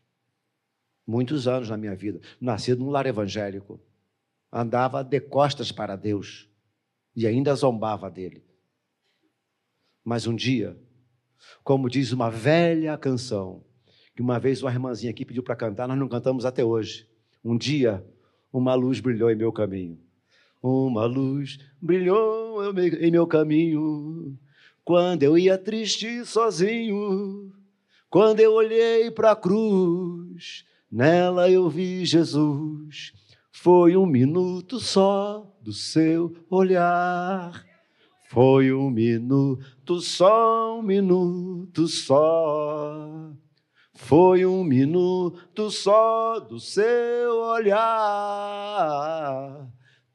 [1.05, 2.19] Muitos anos na minha vida.
[2.41, 3.79] Nascido num lar evangélico,
[4.51, 6.49] andava de costas para Deus
[7.15, 8.43] e ainda zombava dele.
[10.03, 10.77] Mas um dia,
[11.63, 13.63] como diz uma velha canção,
[14.15, 17.07] que uma vez uma irmãzinha aqui pediu para cantar, nós não cantamos até hoje.
[17.43, 18.05] Um dia,
[18.51, 19.99] uma luz brilhou em meu caminho.
[20.61, 24.37] Uma luz brilhou em meu caminho,
[24.85, 27.51] quando eu ia triste sozinho,
[28.09, 33.13] quando eu olhei para a cruz, nela eu vi Jesus.
[33.51, 37.72] Foi um minuto só do seu olhar.
[38.33, 43.31] Foi um minuto só, um minuto só.
[43.93, 48.89] Foi um minuto só do seu olhar.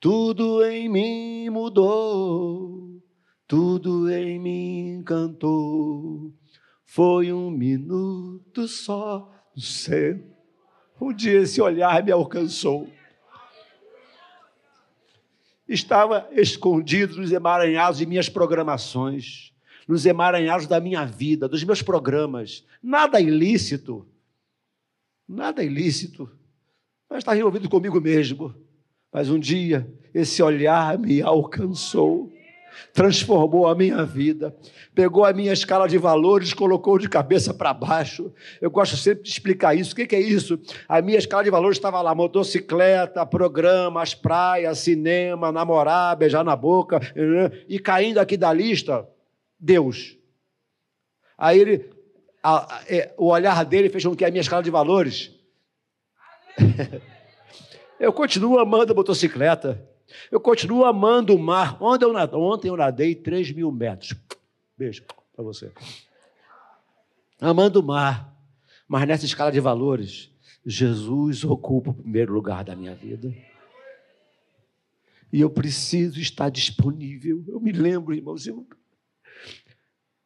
[0.01, 3.01] Tudo em mim mudou,
[3.47, 6.35] tudo em mim encantou.
[6.85, 10.19] Foi um minuto só do céu.
[11.01, 12.89] Um dia esse olhar me alcançou.
[15.69, 19.53] Estava escondido nos emaranhados de minhas programações,
[19.87, 22.65] nos emaranhados da minha vida, dos meus programas.
[22.83, 24.07] Nada ilícito,
[25.29, 26.31] nada ilícito,
[27.09, 28.55] mas está envolvido comigo mesmo.
[29.13, 32.33] Mas um dia esse olhar me alcançou,
[32.93, 34.55] transformou a minha vida,
[34.95, 38.33] pegou a minha escala de valores, colocou de cabeça para baixo.
[38.61, 39.93] Eu gosto sempre de explicar isso.
[39.93, 40.59] O que é isso?
[40.89, 47.01] A minha escala de valores estava lá: motocicleta, programas, praia, cinema, namorar, beijar na boca,
[47.69, 49.07] e caindo aqui da lista,
[49.59, 50.17] Deus.
[51.37, 51.91] Aí ele,
[52.43, 55.33] a, a, é, o olhar dele fez com que a minha escala de valores.
[58.01, 59.81] Eu continuo amando a motocicleta.
[60.31, 61.83] Eu continuo amando o mar.
[61.83, 64.15] Ontem eu, nadei, ontem eu nadei 3 mil metros.
[64.77, 65.71] Beijo para você.
[67.41, 68.35] Amando o mar.
[68.87, 70.31] Mas nessa escala de valores,
[70.65, 73.35] Jesus ocupa o primeiro lugar da minha vida.
[75.33, 77.45] E eu preciso estar disponível.
[77.47, 78.67] Eu me lembro, irmãozinho,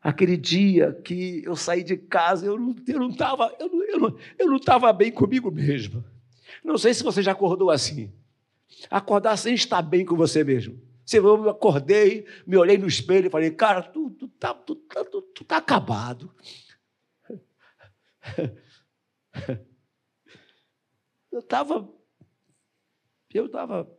[0.01, 4.47] aquele dia que eu saí de casa, eu não estava eu não, eu não, eu
[4.47, 6.05] não, eu bem comigo mesmo.
[6.64, 8.12] Não sei se você já acordou assim.
[8.91, 10.81] Acordar sem estar bem com você mesmo.
[11.05, 15.05] Se eu acordei, me olhei no espelho e falei, cara, tu, tu, tá, tu, tá,
[15.05, 16.35] tu, tu tá acabado.
[21.31, 21.91] Eu estava.
[23.33, 23.91] Eu estava.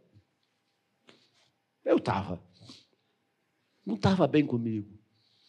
[1.84, 2.40] Eu estava.
[3.84, 5.00] Não estava bem comigo.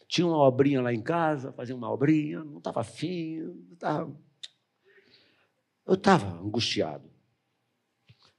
[0.09, 4.17] Tinha uma obrinha lá em casa, fazia uma obrinha, não estava afim, não estava
[5.87, 7.11] eu estava angustiado.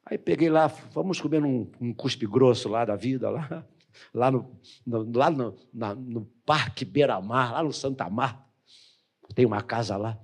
[0.06, 3.66] Aí peguei lá, vamos comer um, um cuspe grosso lá da vida, lá,
[4.14, 8.48] lá no, no lá no, na, no Parque Beira-Mar, lá no Santa Mar.
[9.34, 10.20] Tem uma casa lá.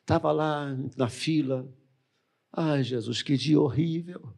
[0.00, 1.66] Estava lá na fila.
[2.52, 4.34] Ai, Jesus, que dia horrível.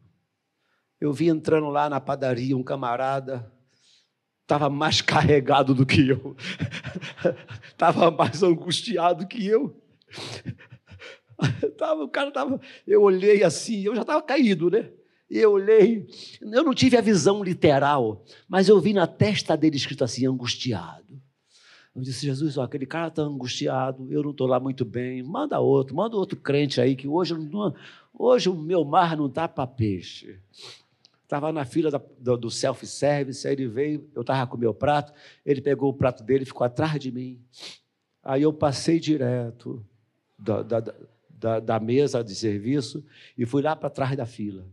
[0.99, 3.51] Eu vi entrando lá na padaria um camarada,
[4.43, 6.35] estava mais carregado do que eu,
[7.67, 9.75] estava mais angustiado que eu.
[11.77, 12.59] tava, o cara tava.
[12.85, 14.89] Eu olhei assim, eu já estava caído, né?
[15.29, 16.05] E eu olhei,
[16.41, 21.21] eu não tive a visão literal, mas eu vi na testa dele escrito assim, angustiado.
[21.95, 25.59] Eu disse, Jesus, ó, aquele cara está angustiado, eu não estou lá muito bem, manda
[25.59, 27.73] outro, manda outro crente aí, que hoje, não,
[28.13, 30.37] hoje o meu mar não está para peixe.
[31.23, 34.73] Estava na fila da, do, do self-service, aí ele veio, eu estava com o meu
[34.73, 35.13] prato,
[35.45, 37.41] ele pegou o prato dele, ficou atrás de mim.
[38.21, 39.85] Aí eu passei direto
[40.37, 40.93] da, da,
[41.41, 43.03] da, da mesa de serviço
[43.35, 44.65] e fui lá para trás da fila.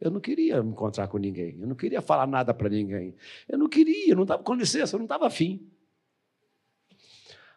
[0.00, 3.14] Eu não queria me encontrar com ninguém, eu não queria falar nada para ninguém.
[3.46, 5.70] Eu não queria, não estava com licença, eu não estava afim.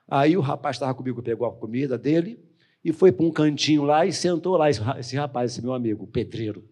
[0.07, 2.39] Aí o rapaz estava comigo, pegou a comida dele
[2.83, 6.67] e foi para um cantinho lá e sentou lá, esse rapaz, esse meu amigo, pedreiro.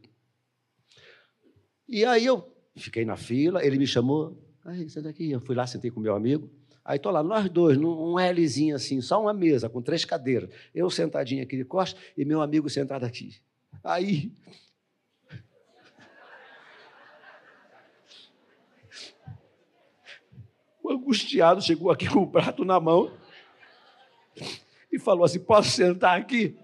[1.88, 5.32] E aí eu fiquei na fila, ele me chamou, aí, senta aqui.
[5.32, 6.50] Eu fui lá, sentei com meu amigo.
[6.86, 10.52] Aí estou lá, nós dois, num Lzinho assim, só uma mesa, com três cadeiras.
[10.74, 13.36] Eu sentadinho aqui de costas e meu amigo sentado aqui.
[13.84, 14.32] Aí
[20.86, 23.12] O angustiado chegou aqui com o prato na mão
[24.92, 26.56] e falou assim: Posso sentar aqui?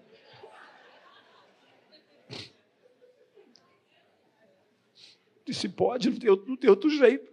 [5.44, 7.31] Disse: Pode, não tem, não tem outro jeito.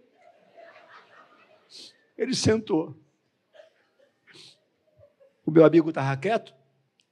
[2.19, 2.99] Ele sentou.
[5.45, 6.53] O meu amigo estava quieto,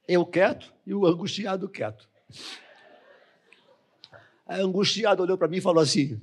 [0.05, 2.09] eu quieto e o angustiado quieto.
[4.45, 6.21] Aí o angustiado olhou para mim e falou assim: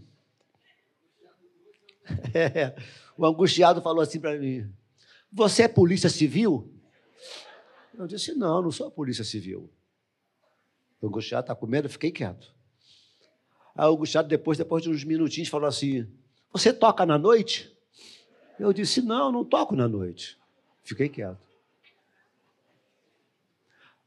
[2.35, 2.77] é,
[3.17, 4.71] o angustiado falou assim para mim:
[5.33, 6.71] Você é polícia civil?
[7.95, 9.73] Eu disse: Não, não sou polícia civil.
[11.01, 12.55] O angustiado está com medo, eu fiquei quieto.
[13.75, 16.07] Aí o angustiado, depois, depois de uns minutinhos, falou assim:
[16.53, 17.74] Você toca na noite?
[18.59, 20.39] Eu disse: Não, não toco na noite.
[20.83, 21.47] Fiquei quieto.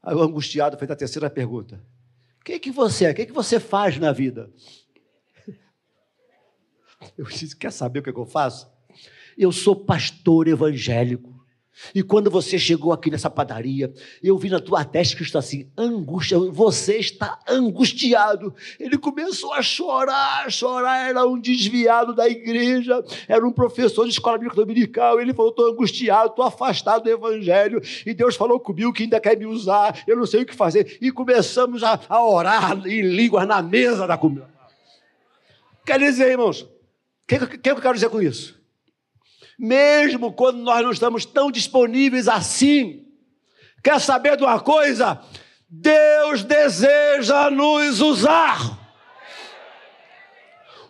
[0.02, 1.84] Aí o angustiado fez a terceira pergunta:
[2.40, 3.10] O que, que você é?
[3.10, 4.52] O que, que você faz na vida?
[7.16, 8.70] Eu disse: Quer saber o que, que eu faço?
[9.36, 11.37] Eu sou pastor evangélico.
[11.94, 15.70] E quando você chegou aqui nessa padaria, eu vi na tua testa que está assim,
[15.76, 18.54] angústia, você está angustiado.
[18.78, 24.38] Ele começou a chorar, chorar, era um desviado da igreja, era um professor de escola
[24.38, 29.04] bíblica dominical, ele falou, estou angustiado, estou afastado do evangelho, e Deus falou comigo que
[29.04, 30.98] ainda quer me usar, eu não sei o que fazer.
[31.00, 34.48] E começamos a, a orar em línguas na mesa da comida.
[35.86, 36.68] Quer dizer, irmãos, o
[37.26, 38.57] que, que, que eu quero dizer com isso?
[39.58, 43.04] Mesmo quando nós não estamos tão disponíveis assim.
[43.82, 45.20] Quer saber de uma coisa?
[45.68, 48.78] Deus deseja nos usar.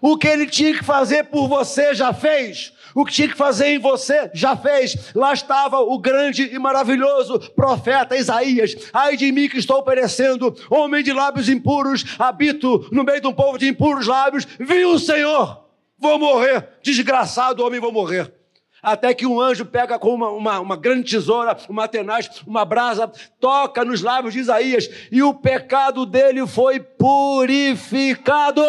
[0.00, 2.72] O que ele tinha que fazer por você já fez.
[2.94, 5.12] O que tinha que fazer em você já fez.
[5.14, 8.76] Lá estava o grande e maravilhoso profeta Isaías.
[8.92, 13.32] Ai de mim que estou perecendo, homem de lábios impuros, habito no meio de um
[13.32, 14.46] povo de impuros lábios.
[14.58, 15.64] Viu o Senhor,
[15.98, 16.68] vou morrer.
[16.82, 18.37] Desgraçado homem, vou morrer.
[18.82, 23.10] Até que um anjo pega com uma, uma, uma, grande tesoura, uma tenaz, uma brasa,
[23.40, 28.62] toca nos lábios de Isaías, e o pecado dele foi purificado.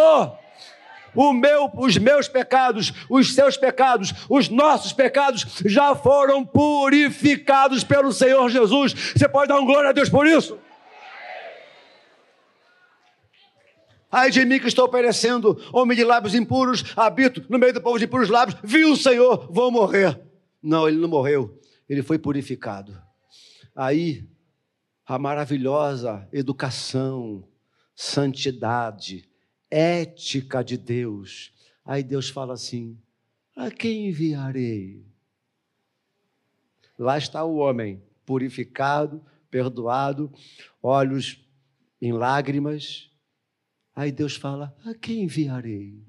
[1.16, 8.50] Meu, os meus pecados, os seus pecados, os nossos pecados já foram purificados pelo Senhor
[8.50, 8.94] Jesus.
[9.16, 10.58] Você pode dar um glória a Deus por isso?
[14.12, 18.00] Ai de mim que estou perecendo, homem de lábios impuros, habito no meio do povo
[18.00, 20.20] de impuros lábios, viu o Senhor, vou morrer.
[20.62, 23.00] Não, ele não morreu, ele foi purificado.
[23.76, 24.28] Aí,
[25.06, 27.48] a maravilhosa educação,
[27.96, 29.30] santidade,
[29.70, 31.54] ética de Deus.
[31.86, 32.98] Aí Deus fala assim:
[33.56, 35.06] a quem enviarei?
[36.98, 40.32] Lá está o homem, purificado, perdoado,
[40.82, 41.46] olhos
[42.02, 43.09] em lágrimas,
[43.96, 46.06] Aí Deus fala: A quem enviarei?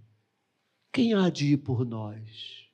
[0.92, 2.68] Quem há de ir por nós?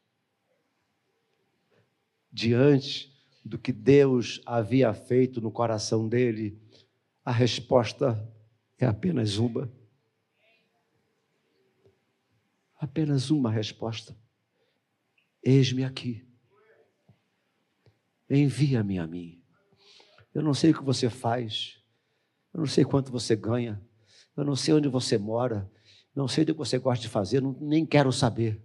[2.32, 6.60] Diante do que Deus havia feito no coração dele,
[7.24, 8.30] a resposta
[8.78, 9.72] é apenas uma.
[12.78, 14.16] Apenas uma resposta.
[15.42, 16.26] Eis-me aqui.
[18.28, 19.42] Envia-me a mim.
[20.34, 21.80] Eu não sei o que você faz,
[22.52, 23.80] eu não sei quanto você ganha,
[24.36, 25.70] eu não sei onde você mora,
[26.14, 28.60] não sei o que você gosta de fazer, não, nem quero saber.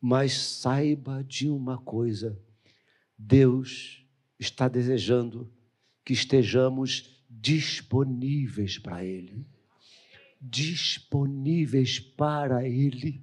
[0.00, 2.38] Mas saiba de uma coisa:
[3.18, 4.04] Deus
[4.38, 5.52] está desejando
[6.04, 9.46] que estejamos disponíveis para Ele.
[10.40, 13.22] Disponíveis para Ele.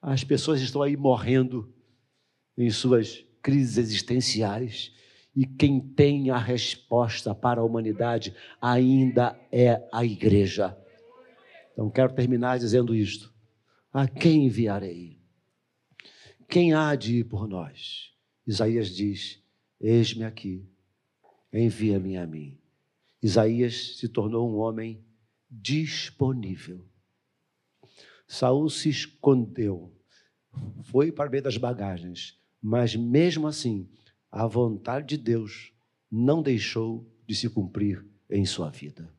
[0.00, 1.74] As pessoas estão aí morrendo
[2.56, 4.92] em suas crises existenciais
[5.38, 10.76] e quem tem a resposta para a humanidade ainda é a igreja.
[11.72, 13.32] Então quero terminar dizendo isto:
[13.92, 15.16] A quem enviarei?
[16.48, 18.12] Quem há de ir por nós?
[18.44, 19.40] Isaías diz:
[19.80, 20.68] Eis-me aqui,
[21.52, 22.58] envia-me a mim.
[23.22, 25.04] Isaías se tornou um homem
[25.48, 26.84] disponível.
[28.26, 29.94] Saul se escondeu,
[30.82, 33.88] foi para o meio das bagagens, mas mesmo assim,
[34.30, 35.72] a vontade de Deus
[36.10, 39.12] não deixou de se cumprir em sua vida.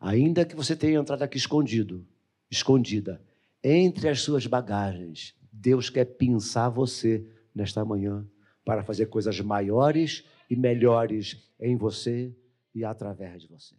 [0.00, 2.06] Ainda que você tenha entrado aqui escondido,
[2.50, 3.20] escondida,
[3.62, 8.26] entre as suas bagagens, Deus quer pinçar você nesta manhã
[8.64, 12.34] para fazer coisas maiores e melhores em você
[12.74, 13.74] e através de você.